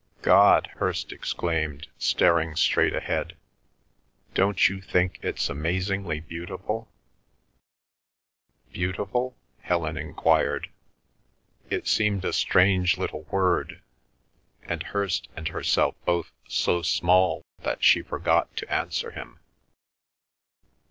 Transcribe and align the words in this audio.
"God!" 0.23 0.65
Hirst 0.77 1.11
exclaimed, 1.11 1.87
staring 1.99 2.55
straight 2.55 2.95
ahead. 2.95 3.37
"Don't 4.33 4.67
you 4.67 4.81
think 4.81 5.19
it's 5.21 5.47
amazingly 5.47 6.19
beautiful?" 6.21 6.87
"Beautiful?" 8.73 9.37
Helen 9.61 9.97
enquired. 9.97 10.71
It 11.69 11.85
seemed 11.87 12.25
a 12.25 12.33
strange 12.33 12.97
little 12.97 13.25
word, 13.25 13.83
and 14.63 14.81
Hirst 14.81 15.29
and 15.35 15.49
herself 15.49 15.93
both 16.03 16.31
so 16.47 16.81
small 16.81 17.43
that 17.59 17.83
she 17.83 18.01
forgot 18.01 18.57
to 18.57 18.73
answer 18.73 19.11
him. 19.11 19.39